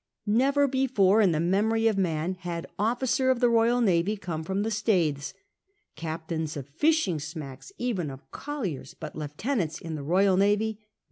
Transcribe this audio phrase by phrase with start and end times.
[0.25, 4.63] Never before, in the memory of man, had officer of the Royal Navy come from
[4.63, 5.35] the Staithes.
[5.95, 10.79] Captains of fish ing smacks— even of collici'S— but Lieutenants in the Royal Nayy?